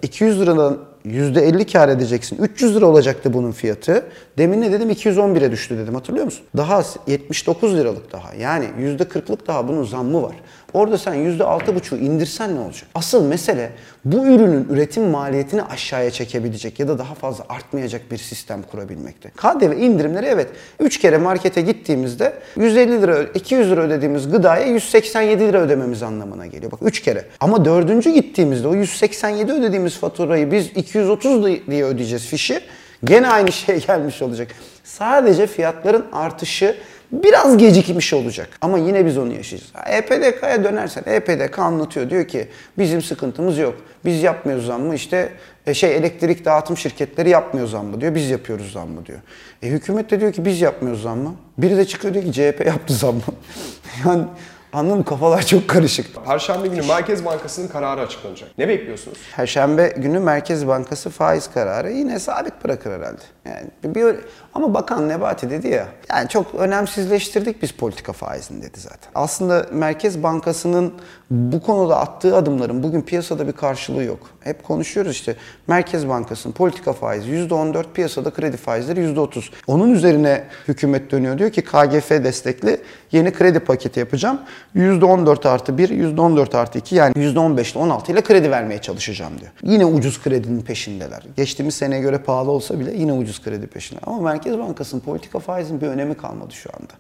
200 0.01 0.41
liradan 0.41 0.77
%50 1.05 1.71
kar 1.71 1.89
edeceksin. 1.89 2.37
300 2.37 2.75
lira 2.75 2.85
olacaktı 2.85 3.33
bunun 3.33 3.51
fiyatı. 3.51 4.05
Demin 4.37 4.61
ne 4.61 4.71
dedim? 4.71 4.89
211'e 4.89 5.51
düştü 5.51 5.77
dedim. 5.77 5.93
Hatırlıyor 5.93 6.25
musun? 6.25 6.45
Daha 6.57 6.75
az. 6.75 6.97
79 7.07 7.77
liralık 7.77 8.11
daha. 8.11 8.33
Yani 8.33 8.65
%40'lık 8.79 9.47
daha 9.47 9.67
bunun 9.67 9.83
zammı 9.83 10.23
var. 10.23 10.35
Orada 10.73 10.97
sen 10.97 11.15
%6,5'u 11.15 11.97
indirsen 11.97 12.55
ne 12.55 12.59
olacak? 12.59 12.89
Asıl 12.95 13.23
mesele 13.23 13.71
bu 14.05 14.25
ürünün 14.25 14.67
üretim 14.69 15.03
maliyetini 15.03 15.63
aşağıya 15.63 16.11
çekebilecek 16.11 16.79
ya 16.79 16.87
da 16.87 16.99
daha 16.99 17.15
fazla 17.15 17.45
artmayacak 17.49 18.11
bir 18.11 18.17
sistem 18.17 18.61
kurabilmekte. 18.71 19.29
KDV 19.29 19.71
indirimleri 19.71 20.25
evet 20.25 20.47
3 20.79 20.99
kere 20.99 21.17
markete 21.17 21.61
gittiğimizde 21.61 22.33
150 22.55 23.01
lira 23.01 23.23
200 23.23 23.71
lira 23.71 23.81
ödediğimiz 23.81 24.31
gıdaya 24.31 24.65
187 24.65 25.47
lira 25.47 25.61
ödememiz 25.61 26.03
anlamına 26.03 26.45
geliyor. 26.45 26.71
Bak 26.71 26.79
3 26.83 27.01
kere. 27.01 27.25
Ama 27.39 27.65
dördüncü 27.65 28.11
gittiğimizde 28.11 28.67
o 28.67 28.75
187 28.75 29.51
ödediğimiz 29.51 29.97
faturayı 29.97 30.51
biz 30.51 30.67
230 30.89 31.45
diye 31.67 31.83
ödeyeceğiz 31.85 32.25
fişi. 32.25 32.61
Gene 33.03 33.27
aynı 33.27 33.51
şey 33.65 33.85
gelmiş 33.85 34.21
olacak. 34.21 34.47
Sadece 34.83 35.47
fiyatların 35.47 36.05
artışı 36.13 36.75
biraz 37.11 37.57
gecikmiş 37.57 38.13
olacak. 38.13 38.49
Ama 38.61 38.77
yine 38.77 39.05
biz 39.05 39.17
onu 39.17 39.33
yaşayacağız. 39.33 39.71
EPDK'ya 39.87 40.63
dönersen 40.63 41.03
EPDK 41.05 41.59
anlatıyor. 41.59 42.09
Diyor 42.09 42.27
ki 42.27 42.47
bizim 42.77 43.01
sıkıntımız 43.01 43.57
yok. 43.57 43.75
Biz 44.05 44.23
yapmıyoruz 44.23 44.65
zammı 44.65 44.95
işte 44.95 45.29
e, 45.67 45.73
şey 45.73 45.95
elektrik 45.95 46.45
dağıtım 46.45 46.77
şirketleri 46.77 47.29
yapmıyor 47.29 47.67
zammı 47.67 48.01
diyor. 48.01 48.15
Biz 48.15 48.29
yapıyoruz 48.29 48.71
zammı 48.71 49.05
diyor. 49.05 49.19
E, 49.63 49.67
hükümet 49.67 50.11
de 50.11 50.19
diyor 50.19 50.33
ki 50.33 50.45
biz 50.45 50.61
yapmıyoruz 50.61 51.01
zammı. 51.01 51.35
Biri 51.57 51.77
de 51.77 51.85
çıkıyor 51.85 52.13
diyor 52.13 52.25
ki 52.25 52.31
CHP 52.31 52.65
yaptı 52.65 52.93
zammı. 52.93 53.21
yani 54.05 54.23
Anladın 54.73 54.97
mı? 54.97 55.05
Kafalar 55.05 55.45
çok 55.45 55.67
karışık. 55.67 56.25
Perşembe 56.25 56.67
günü 56.67 56.81
Merkez 56.87 57.25
Bankası'nın 57.25 57.67
kararı 57.67 58.01
açıklanacak. 58.01 58.49
Ne 58.57 58.67
bekliyorsunuz? 58.67 59.17
Perşembe 59.35 59.87
günü 59.97 60.19
Merkez 60.19 60.67
Bankası 60.67 61.09
faiz 61.09 61.49
kararı 61.53 61.91
yine 61.91 62.19
sabit 62.19 62.63
bırakır 62.63 62.91
herhalde. 62.91 63.21
Yani 63.49 63.95
bir, 63.95 64.15
ama 64.53 64.73
Bakan 64.73 65.09
Nebati 65.09 65.49
dedi 65.49 65.67
ya, 65.67 65.87
yani 66.09 66.29
çok 66.29 66.55
önemsizleştirdik 66.55 67.61
biz 67.61 67.71
politika 67.71 68.13
faizini 68.13 68.61
dedi 68.61 68.79
zaten. 68.79 69.11
Aslında 69.15 69.65
Merkez 69.71 70.23
Bankası'nın 70.23 70.93
bu 71.31 71.61
konuda 71.61 71.99
attığı 71.99 72.35
adımların 72.35 72.83
bugün 72.83 73.01
piyasada 73.01 73.47
bir 73.47 73.51
karşılığı 73.51 74.03
yok. 74.03 74.19
Hep 74.39 74.63
konuşuyoruz 74.63 75.11
işte 75.11 75.35
Merkez 75.67 76.09
Bankası'nın 76.09 76.53
politika 76.53 76.93
faizi 76.93 77.31
%14, 77.31 77.85
piyasada 77.93 78.29
kredi 78.29 78.57
faizleri 78.57 78.99
%30. 78.99 79.49
Onun 79.67 79.91
üzerine 79.93 80.43
hükümet 80.67 81.11
dönüyor 81.11 81.37
diyor 81.37 81.49
ki 81.49 81.61
KGF 81.61 82.09
destekli 82.09 82.81
yeni 83.11 83.33
kredi 83.33 83.59
paketi 83.59 83.99
yapacağım. 83.99 84.41
%14 84.75 85.47
artı 85.47 85.77
1, 85.77 85.89
%14 85.89 86.57
artı 86.57 86.79
2 86.79 86.95
yani 86.95 87.13
%15 87.13 87.71
ile 87.71 87.79
16 87.79 88.11
ile 88.11 88.21
kredi 88.21 88.51
vermeye 88.51 88.81
çalışacağım 88.81 89.33
diyor. 89.39 89.51
Yine 89.63 89.85
ucuz 89.85 90.23
kredinin 90.23 90.61
peşindeler. 90.61 91.23
Geçtiğimiz 91.37 91.75
seneye 91.75 92.01
göre 92.01 92.17
pahalı 92.17 92.51
olsa 92.51 92.79
bile 92.79 92.93
yine 92.97 93.13
ucuz 93.13 93.38
kredi 93.43 93.67
peşinde. 93.67 93.99
Ama 94.03 94.21
Merkez 94.21 94.59
Bankası'nın 94.59 95.01
politika 95.01 95.39
faizinin 95.39 95.81
bir 95.81 95.87
önemi 95.87 96.17
kalmadı 96.17 96.53
şu 96.53 96.69
anda. 96.79 96.93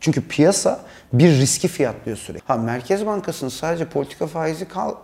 Çünkü 0.00 0.28
piyasa 0.28 0.80
bir 1.12 1.28
riski 1.28 1.68
fiyatlıyor 1.68 2.18
sürekli. 2.18 2.44
Ha 2.46 2.56
Merkez 2.56 3.06
Bankası'nın 3.06 3.50
sadece 3.50 3.84
politika 3.84 4.26
faizi 4.26 4.68
kal, 4.68 4.94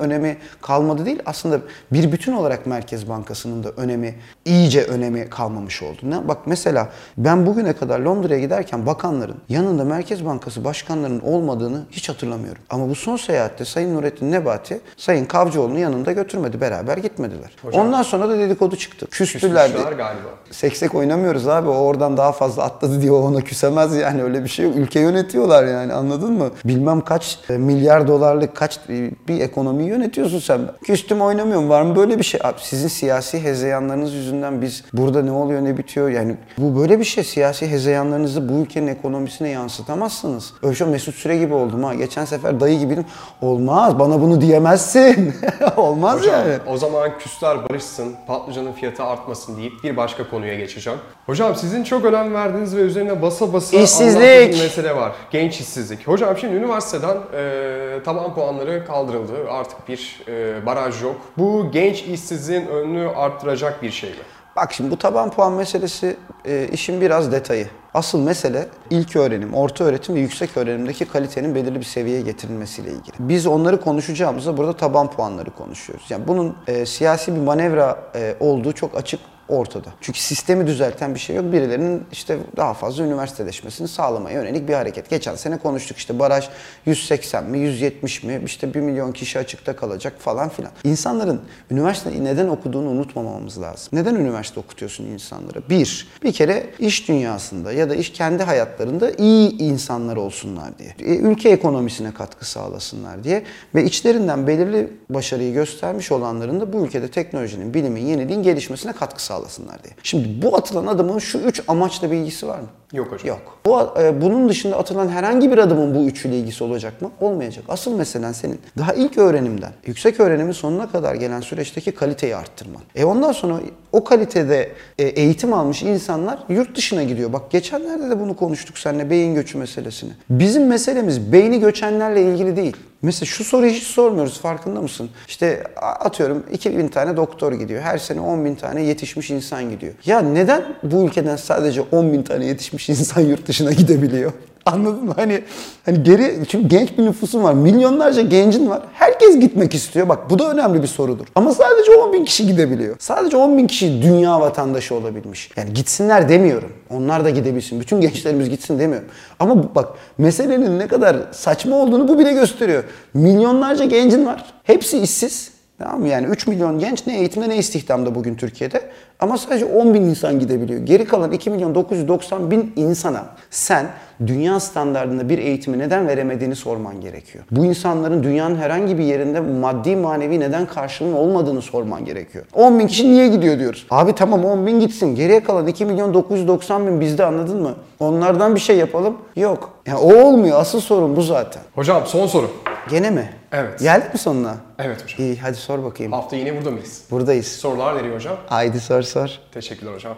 önemi 0.00 0.36
kalmadı 0.62 1.06
değil. 1.06 1.22
Aslında 1.26 1.60
bir 1.92 2.12
bütün 2.12 2.32
olarak 2.32 2.66
Merkez 2.66 3.08
Bankası'nın 3.08 3.64
da 3.64 3.70
önemi 3.70 4.14
iyice 4.44 4.84
önemi 4.84 5.30
kalmamış 5.30 5.82
oldu. 5.82 5.98
Ne? 6.02 6.28
Bak 6.28 6.38
mesela 6.46 6.88
ben 7.18 7.46
bugüne 7.46 7.72
kadar 7.72 8.00
Londra'ya 8.00 8.40
giderken 8.40 8.86
bakanların 8.86 9.36
yanında 9.48 9.84
Merkez 9.84 10.24
Bankası 10.24 10.64
başkanlarının 10.64 11.20
olmadığını 11.20 11.82
hiç 11.90 12.08
hatırlamıyorum. 12.08 12.62
Ama 12.70 12.88
bu 12.88 12.94
son 12.94 13.16
seyahatte 13.16 13.64
Sayın 13.64 13.94
Nurettin 13.94 14.32
Nebati 14.32 14.80
Sayın 14.96 15.24
Kavcıoğlu'nu 15.24 15.78
yanında 15.78 16.12
götürmedi. 16.12 16.60
Beraber 16.60 16.96
gitmediler. 16.96 17.50
Hocam, 17.62 17.86
Ondan 17.86 18.02
sonra 18.02 18.28
da 18.28 18.38
dedikodu 18.38 18.76
çıktı. 18.76 19.06
Küstüler. 19.10 19.70
galiba. 19.70 20.02
Seksek 20.50 20.94
oynamıyoruz 20.94 21.48
abi. 21.48 21.68
O 21.68 21.72
oradan 21.74 22.16
daha 22.16 22.32
fazla 22.32 22.62
atladı 22.62 23.00
diye 23.02 23.12
ona 23.12 23.40
küsemez 23.40 23.96
yani 23.96 24.11
öyle 24.20 24.44
bir 24.44 24.48
şey 24.48 24.64
yok. 24.64 24.76
Ülke 24.76 25.00
yönetiyorlar 25.00 25.64
yani 25.64 25.92
anladın 25.92 26.32
mı? 26.32 26.50
Bilmem 26.64 27.00
kaç 27.00 27.38
e, 27.50 27.58
milyar 27.58 28.08
dolarlık 28.08 28.56
kaç 28.56 28.78
e, 28.88 29.10
bir 29.28 29.40
ekonomiyi 29.40 29.88
yönetiyorsun 29.88 30.38
sen. 30.38 30.60
Küstüm 30.84 31.20
oynamıyorum. 31.20 31.68
Var 31.68 31.82
mı 31.82 31.96
böyle 31.96 32.18
bir 32.18 32.24
şey? 32.24 32.40
Abi 32.44 32.56
sizin 32.60 32.88
siyasi 32.88 33.42
hezeyanlarınız 33.42 34.14
yüzünden 34.14 34.62
biz 34.62 34.84
burada 34.92 35.22
ne 35.22 35.32
oluyor 35.32 35.64
ne 35.64 35.78
bitiyor 35.78 36.08
yani 36.08 36.36
bu 36.58 36.80
böyle 36.80 36.98
bir 36.98 37.04
şey. 37.04 37.24
Siyasi 37.24 37.70
hezeyanlarınızı 37.70 38.48
bu 38.48 38.52
ülkenin 38.52 38.86
ekonomisine 38.86 39.48
yansıtamazsınız. 39.48 40.52
Öyle 40.62 40.74
şey 40.74 40.86
Mesut 40.86 41.14
Süre 41.14 41.38
gibi 41.38 41.54
oldum 41.54 41.84
ha. 41.84 41.94
Geçen 41.94 42.24
sefer 42.24 42.60
dayı 42.60 42.78
gibiydim. 42.78 43.04
Olmaz 43.40 43.98
bana 43.98 44.20
bunu 44.20 44.40
diyemezsin. 44.40 45.34
Olmaz 45.76 46.20
Hocam, 46.20 46.34
yani. 46.34 46.54
O 46.66 46.76
zaman 46.76 47.18
küsler 47.18 47.68
barışsın, 47.68 48.14
patlıcanın 48.26 48.72
fiyatı 48.72 49.02
artmasın 49.04 49.56
deyip 49.56 49.72
bir 49.84 49.96
başka 49.96 50.30
konuya 50.30 50.54
geçeceğim. 50.54 50.98
Hocam 51.26 51.56
sizin 51.56 51.84
çok 51.84 52.04
önem 52.04 52.34
verdiğiniz 52.34 52.76
ve 52.76 52.80
üzerine 52.80 53.22
basa 53.22 53.52
basa 53.52 53.76
İşsizlik. 54.06 54.54
bir 54.54 54.62
mesele 54.62 54.96
var. 54.96 55.12
Genç 55.30 55.60
işsizlik. 55.60 56.08
Hocam 56.08 56.38
şimdi 56.38 56.54
üniversiteden 56.56 57.16
e, 57.34 58.02
taban 58.04 58.34
puanları 58.34 58.86
kaldırıldı. 58.86 59.32
Artık 59.50 59.88
bir 59.88 60.20
e, 60.28 60.66
baraj 60.66 61.02
yok. 61.02 61.16
Bu 61.38 61.70
genç 61.72 62.02
işsizliğin 62.02 62.66
önünü 62.66 63.08
arttıracak 63.08 63.82
bir 63.82 63.90
şey 63.90 64.10
mi? 64.10 64.16
Bak 64.56 64.72
şimdi 64.72 64.90
bu 64.90 64.96
taban 64.98 65.30
puan 65.30 65.52
meselesi 65.52 66.16
e, 66.44 66.68
işin 66.72 67.00
biraz 67.00 67.32
detayı. 67.32 67.66
Asıl 67.94 68.18
mesele 68.18 68.66
ilk 68.90 69.16
öğrenim, 69.16 69.54
orta 69.54 69.84
öğretim 69.84 70.14
ve 70.14 70.20
yüksek 70.20 70.56
öğrenimdeki 70.56 71.04
kalitenin 71.04 71.54
belirli 71.54 71.80
bir 71.80 71.84
seviyeye 71.84 72.20
getirilmesiyle 72.22 72.90
ilgili. 72.90 73.14
Biz 73.18 73.46
onları 73.46 73.80
konuşacağımızda 73.80 74.56
burada 74.56 74.72
taban 74.72 75.10
puanları 75.10 75.50
konuşuyoruz. 75.50 76.06
Yani 76.10 76.28
bunun 76.28 76.56
e, 76.66 76.86
siyasi 76.86 77.34
bir 77.34 77.40
manevra 77.40 77.98
e, 78.14 78.34
olduğu 78.40 78.72
çok 78.72 78.96
açık 78.96 79.20
ortada. 79.52 79.88
Çünkü 80.00 80.20
sistemi 80.20 80.66
düzelten 80.66 81.14
bir 81.14 81.20
şey 81.20 81.36
yok. 81.36 81.52
Birilerinin 81.52 82.04
işte 82.12 82.38
daha 82.56 82.74
fazla 82.74 83.04
üniversiteleşmesini 83.04 83.88
sağlamaya 83.88 84.42
yönelik 84.42 84.68
bir 84.68 84.74
hareket. 84.74 85.10
Geçen 85.10 85.34
sene 85.34 85.58
konuştuk 85.58 85.96
işte 85.96 86.18
baraj 86.18 86.48
180 86.86 87.44
mi, 87.44 87.58
170 87.58 88.22
mi, 88.22 88.42
işte 88.44 88.74
1 88.74 88.80
milyon 88.80 89.12
kişi 89.12 89.38
açıkta 89.38 89.76
kalacak 89.76 90.12
falan 90.18 90.48
filan. 90.48 90.72
İnsanların 90.84 91.40
üniversite 91.70 92.24
neden 92.24 92.48
okuduğunu 92.48 92.88
unutmamamız 92.88 93.60
lazım. 93.60 93.88
Neden 93.92 94.14
üniversite 94.14 94.60
okutuyorsun 94.60 95.04
insanlara? 95.04 95.68
Bir, 95.70 96.08
bir 96.22 96.32
kere 96.32 96.66
iş 96.78 97.08
dünyasında 97.08 97.72
ya 97.72 97.90
da 97.90 97.94
iş 97.94 98.12
kendi 98.12 98.42
hayatlarında 98.42 99.10
iyi 99.10 99.58
insanlar 99.58 100.16
olsunlar 100.16 100.78
diye. 100.78 100.94
E, 100.98 101.16
ülke 101.16 101.48
ekonomisine 101.48 102.14
katkı 102.14 102.50
sağlasınlar 102.50 103.24
diye 103.24 103.42
ve 103.74 103.84
içlerinden 103.84 104.46
belirli 104.46 104.92
başarıyı 105.10 105.52
göstermiş 105.52 106.12
olanların 106.12 106.60
da 106.60 106.72
bu 106.72 106.86
ülkede 106.86 107.08
teknolojinin, 107.10 107.74
bilimin, 107.74 108.06
yeniliğin 108.06 108.42
gelişmesine 108.42 108.92
katkı 108.92 109.24
sağlasınlar 109.24 109.41
diye. 109.84 109.94
Şimdi 110.02 110.42
bu 110.42 110.56
atılan 110.56 110.86
adımın 110.86 111.18
şu 111.18 111.38
üç 111.38 111.62
amaçla 111.68 112.10
bir 112.10 112.16
ilgisi 112.16 112.48
var 112.48 112.58
mı? 112.58 112.66
Yok 112.92 113.12
hocam. 113.12 113.28
Yok. 113.28 113.58
Bu, 113.66 114.00
e, 114.00 114.20
bunun 114.20 114.48
dışında 114.48 114.78
atılan 114.78 115.08
herhangi 115.08 115.52
bir 115.52 115.58
adımın 115.58 115.94
bu 115.94 116.04
üçüyle 116.04 116.38
ilgisi 116.38 116.64
olacak 116.64 117.02
mı? 117.02 117.10
Olmayacak. 117.20 117.64
Asıl 117.68 117.96
meselen 117.96 118.32
senin 118.32 118.60
daha 118.78 118.92
ilk 118.92 119.18
öğrenimden 119.18 119.72
yüksek 119.86 120.20
öğrenimin 120.20 120.52
sonuna 120.52 120.90
kadar 120.90 121.14
gelen 121.14 121.40
süreçteki 121.40 121.92
kaliteyi 121.92 122.36
arttırman. 122.36 122.82
E 122.94 123.04
ondan 123.04 123.32
sonra 123.32 123.60
o 123.92 124.04
kalitede 124.04 124.70
e, 124.98 125.04
eğitim 125.04 125.52
almış 125.52 125.82
insanlar 125.82 126.38
yurt 126.48 126.76
dışına 126.76 127.02
gidiyor. 127.02 127.32
Bak 127.32 127.50
geçenlerde 127.50 128.10
de 128.10 128.20
bunu 128.20 128.36
konuştuk 128.36 128.78
seninle 128.78 129.10
beyin 129.10 129.34
göçü 129.34 129.58
meselesini. 129.58 130.10
Bizim 130.30 130.66
meselemiz 130.66 131.32
beyni 131.32 131.60
göçenlerle 131.60 132.22
ilgili 132.22 132.56
değil. 132.56 132.76
Mesela 133.02 133.26
şu 133.26 133.44
soruyu 133.44 133.70
hiç 133.70 133.82
sormuyoruz 133.82 134.40
farkında 134.40 134.82
mısın? 134.82 135.10
İşte 135.28 135.64
atıyorum 135.76 136.46
2000 136.52 136.88
tane 136.88 137.16
doktor 137.16 137.52
gidiyor. 137.52 137.82
Her 137.82 137.98
sene 137.98 138.20
10 138.20 138.44
bin 138.44 138.54
tane 138.54 138.82
yetişmiş 138.82 139.30
insan 139.30 139.70
gidiyor. 139.70 139.92
Ya 140.06 140.20
neden 140.20 140.64
bu 140.82 141.04
ülkeden 141.04 141.36
sadece 141.36 141.80
10 141.80 142.12
bin 142.12 142.22
tane 142.22 142.46
yetişmiş 142.46 142.88
insan 142.88 143.20
yurt 143.20 143.46
dışına 143.46 143.72
gidebiliyor? 143.72 144.32
Anladın 144.66 145.04
mı? 145.04 145.12
Hani 145.16 145.42
hani 145.84 146.02
geri 146.02 146.38
çünkü 146.48 146.68
genç 146.68 146.98
bir 146.98 147.04
nüfusun 147.04 147.42
var. 147.42 147.54
Milyonlarca 147.54 148.22
gencin 148.22 148.70
var. 148.70 148.82
Herkes 148.92 149.40
gitmek 149.40 149.74
istiyor. 149.74 150.08
Bak 150.08 150.30
bu 150.30 150.38
da 150.38 150.50
önemli 150.50 150.82
bir 150.82 150.86
sorudur. 150.86 151.26
Ama 151.34 151.54
sadece 151.54 151.92
10 151.92 152.12
bin 152.12 152.24
kişi 152.24 152.46
gidebiliyor. 152.46 152.96
Sadece 152.98 153.36
10 153.36 153.58
bin 153.58 153.66
kişi 153.66 154.02
dünya 154.02 154.40
vatandaşı 154.40 154.94
olabilmiş. 154.94 155.50
Yani 155.56 155.72
gitsinler 155.72 156.28
demiyorum. 156.28 156.72
Onlar 156.90 157.24
da 157.24 157.30
gidebilsin. 157.30 157.80
Bütün 157.80 158.00
gençlerimiz 158.00 158.50
gitsin 158.50 158.78
demiyorum. 158.78 159.08
Ama 159.40 159.74
bak 159.74 159.88
meselenin 160.18 160.78
ne 160.78 160.86
kadar 160.88 161.16
saçma 161.32 161.76
olduğunu 161.76 162.08
bu 162.08 162.18
bile 162.18 162.32
gösteriyor. 162.32 162.84
Milyonlarca 163.14 163.84
gencin 163.84 164.26
var. 164.26 164.44
Hepsi 164.64 164.98
işsiz. 164.98 165.51
Tamam 165.82 166.00
mı? 166.00 166.08
Yani 166.08 166.26
3 166.26 166.46
milyon 166.46 166.78
genç 166.78 167.06
ne 167.06 167.18
eğitimde 167.18 167.48
ne 167.48 167.56
istihdamda 167.56 168.14
bugün 168.14 168.34
Türkiye'de. 168.34 168.80
Ama 169.20 169.38
sadece 169.38 169.64
10 169.64 169.94
bin 169.94 170.02
insan 170.02 170.38
gidebiliyor. 170.38 170.80
Geri 170.80 171.04
kalan 171.04 171.32
2 171.32 171.50
milyon 171.50 171.74
990 171.74 172.50
bin 172.50 172.72
insana 172.76 173.24
sen 173.50 173.86
dünya 174.26 174.60
standartında 174.60 175.28
bir 175.28 175.38
eğitimi 175.38 175.78
neden 175.78 176.08
veremediğini 176.08 176.56
sorman 176.56 177.00
gerekiyor. 177.00 177.44
Bu 177.50 177.64
insanların 177.64 178.22
dünyanın 178.22 178.56
herhangi 178.56 178.98
bir 178.98 179.04
yerinde 179.04 179.40
maddi 179.40 179.96
manevi 179.96 180.40
neden 180.40 180.66
karşılığının 180.66 181.14
olmadığını 181.14 181.62
sorman 181.62 182.04
gerekiyor. 182.04 182.44
10 182.54 182.78
bin 182.78 182.86
kişi 182.86 183.10
niye 183.10 183.28
gidiyor 183.28 183.58
diyoruz. 183.58 183.86
Abi 183.90 184.14
tamam 184.14 184.44
10 184.44 184.66
bin 184.66 184.80
gitsin. 184.80 185.14
Geriye 185.14 185.42
kalan 185.42 185.66
2 185.66 185.84
milyon 185.84 186.14
990 186.14 186.86
bin 186.86 187.00
bizde 187.00 187.24
anladın 187.24 187.62
mı? 187.62 187.74
Onlardan 188.00 188.54
bir 188.54 188.60
şey 188.60 188.76
yapalım. 188.76 189.16
Yok. 189.36 189.70
Yani 189.86 189.98
o 189.98 190.24
olmuyor. 190.24 190.60
Asıl 190.60 190.80
sorun 190.80 191.16
bu 191.16 191.22
zaten. 191.22 191.62
Hocam 191.74 192.02
son 192.06 192.26
soru. 192.26 192.50
Gene 192.90 193.10
mi? 193.10 193.32
Evet. 193.52 193.80
Geldik 193.80 194.12
mi 194.12 194.18
sonuna? 194.18 194.56
Evet 194.78 195.02
hocam. 195.02 195.18
İyi 195.26 195.38
hadi 195.40 195.56
sor 195.56 195.84
bakayım. 195.84 196.12
Hafta 196.12 196.36
yine 196.36 196.56
burada 196.56 196.70
mıyız? 196.70 197.02
Buradayız. 197.10 197.46
Sorular 197.46 197.96
veriyor 197.96 198.14
hocam. 198.16 198.36
Haydi 198.46 198.80
sor 198.80 199.02
sor. 199.02 199.28
Teşekkürler 199.52 199.92
hocam. 199.94 200.16